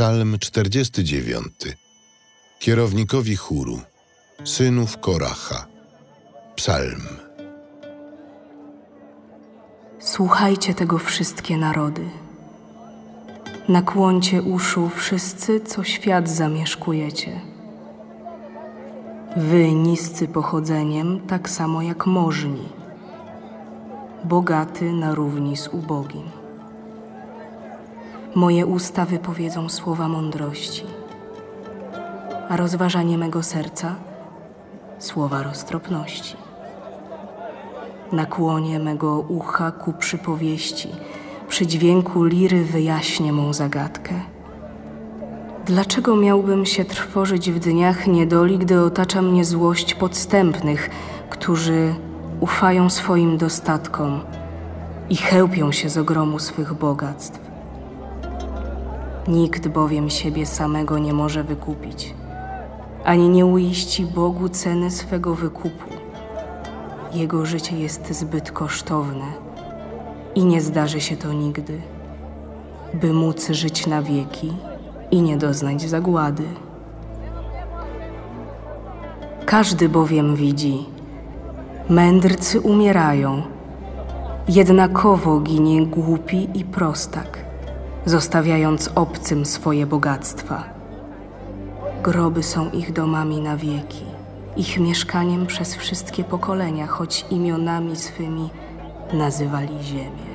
Psalm 0.00 0.38
49. 0.38 1.76
Kierownikowi 2.58 3.36
chóru, 3.36 3.80
synów 4.44 4.98
Koracha. 4.98 5.66
Psalm. 6.56 7.02
Słuchajcie 9.98 10.74
tego 10.74 10.98
wszystkie 10.98 11.56
narody. 11.56 12.10
Nakłoncie 13.68 14.42
uszu 14.42 14.90
wszyscy, 14.96 15.60
co 15.60 15.84
świat 15.84 16.28
zamieszkujecie. 16.28 17.40
Wy 19.36 19.72
niscy 19.72 20.28
pochodzeniem, 20.28 21.20
tak 21.26 21.50
samo 21.50 21.82
jak 21.82 22.06
możni, 22.06 22.68
bogaty 24.24 24.92
na 24.92 25.14
równi 25.14 25.56
z 25.56 25.68
ubogim. 25.68 26.39
Moje 28.34 28.66
usta 28.66 29.04
wypowiedzą 29.04 29.68
słowa 29.68 30.08
mądrości, 30.08 30.84
a 32.48 32.56
rozważanie 32.56 33.18
mego 33.18 33.42
serca 33.42 33.94
słowa 34.98 35.42
roztropności. 35.42 36.36
Nakłonie 38.12 38.78
mego 38.78 39.20
ucha 39.20 39.72
ku 39.72 39.92
przypowieści, 39.92 40.88
przy 41.48 41.66
dźwięku 41.66 42.24
liry 42.24 42.64
wyjaśnię 42.64 43.32
mą 43.32 43.52
zagadkę. 43.52 44.14
Dlaczego 45.64 46.16
miałbym 46.16 46.66
się 46.66 46.84
trwożyć 46.84 47.50
w 47.50 47.58
dniach 47.58 48.06
niedoli, 48.06 48.58
gdy 48.58 48.80
otacza 48.80 49.22
mnie 49.22 49.44
złość 49.44 49.94
podstępnych, 49.94 50.90
którzy 51.30 51.94
ufają 52.40 52.90
swoim 52.90 53.38
dostatkom 53.38 54.20
i 55.08 55.16
chełpią 55.16 55.72
się 55.72 55.88
z 55.88 55.98
ogromu 55.98 56.38
swych 56.38 56.74
bogactw? 56.74 57.49
Nikt 59.30 59.68
bowiem 59.68 60.10
siebie 60.10 60.46
samego 60.46 60.98
nie 60.98 61.12
może 61.12 61.44
wykupić, 61.44 62.14
ani 63.04 63.28
nie 63.28 63.46
uiści 63.46 64.06
Bogu 64.06 64.48
ceny 64.48 64.90
swego 64.90 65.34
wykupu. 65.34 65.90
Jego 67.12 67.46
życie 67.46 67.78
jest 67.78 68.12
zbyt 68.12 68.50
kosztowne 68.50 69.24
i 70.34 70.44
nie 70.44 70.60
zdarzy 70.60 71.00
się 71.00 71.16
to 71.16 71.32
nigdy, 71.32 71.80
by 72.94 73.12
móc 73.12 73.50
żyć 73.50 73.86
na 73.86 74.02
wieki 74.02 74.52
i 75.10 75.22
nie 75.22 75.36
doznać 75.36 75.82
zagłady. 75.82 76.44
Każdy 79.46 79.88
bowiem 79.88 80.36
widzi, 80.36 80.86
mędrcy 81.88 82.60
umierają, 82.60 83.42
jednakowo 84.48 85.40
ginie 85.40 85.86
głupi 85.86 86.48
i 86.54 86.64
prostak 86.64 87.49
zostawiając 88.06 88.90
obcym 88.94 89.46
swoje 89.46 89.86
bogactwa. 89.86 90.64
Groby 92.02 92.42
są 92.42 92.70
ich 92.70 92.92
domami 92.92 93.40
na 93.40 93.56
wieki, 93.56 94.04
ich 94.56 94.80
mieszkaniem 94.80 95.46
przez 95.46 95.74
wszystkie 95.74 96.24
pokolenia, 96.24 96.86
choć 96.86 97.26
imionami 97.30 97.96
swymi 97.96 98.50
nazywali 99.12 99.82
ziemię. 99.82 100.30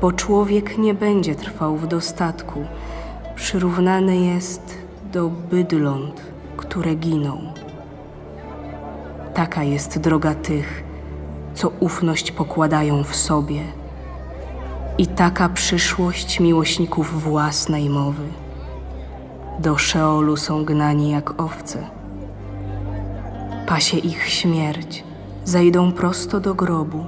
Bo 0.00 0.12
człowiek 0.12 0.78
nie 0.78 0.94
będzie 0.94 1.34
trwał 1.34 1.76
w 1.76 1.86
dostatku, 1.86 2.64
przyrównany 3.34 4.16
jest 4.16 4.78
do 5.12 5.28
bydląt, 5.28 6.20
które 6.56 6.94
giną. 6.94 7.52
Taka 9.34 9.62
jest 9.62 9.98
droga 9.98 10.34
tych, 10.34 10.84
co 11.54 11.68
ufność 11.80 12.32
pokładają 12.32 13.04
w 13.04 13.16
sobie 13.16 13.60
i 14.98 15.06
taka 15.06 15.48
przyszłość 15.48 16.40
miłośników 16.40 17.22
własnej 17.22 17.90
mowy. 17.90 18.24
Do 19.58 19.78
Szeolu 19.78 20.36
są 20.36 20.64
gnani 20.64 21.10
jak 21.10 21.40
owce. 21.40 21.86
Pasie 23.66 23.98
ich 23.98 24.28
śmierć, 24.28 25.04
zajdą 25.44 25.92
prosto 25.92 26.40
do 26.40 26.54
grobu. 26.54 27.04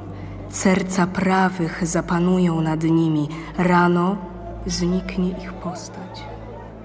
Serca 0.49 1.07
prawych 1.07 1.87
zapanują 1.87 2.61
nad 2.61 2.83
nimi. 2.83 3.29
Rano 3.59 4.17
zniknie 4.67 5.31
ich 5.31 5.53
postać. 5.53 6.25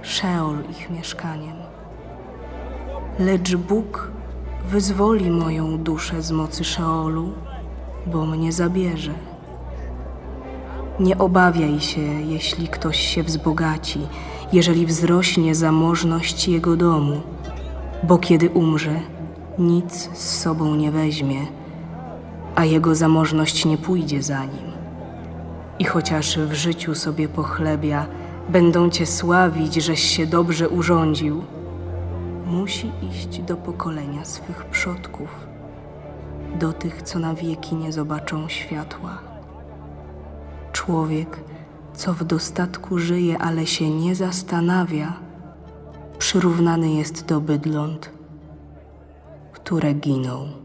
Szeol 0.02 0.58
ich 0.72 0.90
mieszkaniem. 0.90 1.56
Lecz 3.20 3.56
Bóg 3.56 4.12
wyzwoli 4.66 5.32
moją 5.32 5.78
duszę 5.78 6.22
z 6.22 6.32
mocy 6.32 6.64
Szeolu, 6.64 7.32
bo 8.08 8.26
mnie 8.26 8.52
zabierze. 8.52 9.33
Nie 11.00 11.18
obawiaj 11.18 11.80
się, 11.80 12.02
jeśli 12.02 12.68
ktoś 12.68 13.00
się 13.00 13.24
wzbogaci, 13.24 14.00
jeżeli 14.54 14.86
wzrośnie 14.86 15.56
zamożność 15.56 16.48
jego 16.48 16.76
domu, 16.76 17.22
bo 18.04 18.18
kiedy 18.18 18.50
umrze, 18.50 19.00
nic 19.60 20.10
z 20.14 20.40
sobą 20.42 20.76
nie 20.76 20.92
weźmie, 20.92 21.40
a 22.56 22.66
jego 22.66 22.96
zamożność 22.96 23.66
nie 23.66 23.78
pójdzie 23.78 24.24
za 24.24 24.46
nim. 24.46 24.72
I 25.80 25.86
chociaż 25.86 26.38
w 26.38 26.54
życiu 26.54 26.96
sobie 26.96 27.28
pochlebia, 27.28 28.06
będą 28.50 28.90
cię 28.90 29.06
sławić, 29.06 29.76
żeś 29.76 30.04
się 30.04 30.26
dobrze 30.26 30.70
urządził, 30.70 31.44
musi 32.46 32.92
iść 33.12 33.42
do 33.42 33.58
pokolenia 33.58 34.26
swych 34.26 34.66
przodków, 34.66 35.30
do 36.60 36.74
tych, 36.74 37.02
co 37.02 37.20
na 37.20 37.34
wieki 37.34 37.76
nie 37.76 37.92
zobaczą 37.92 38.50
światła. 38.50 39.33
Człowiek, 40.86 41.40
co 41.94 42.14
w 42.14 42.24
dostatku 42.24 43.00
żyje, 43.00 43.38
ale 43.38 43.68
się 43.68 43.90
nie 43.90 44.16
zastanawia, 44.16 45.14
przyrównany 46.18 46.94
jest 46.94 47.26
do 47.26 47.42
bydląt, 47.42 48.10
które 49.54 49.94
giną. 49.94 50.63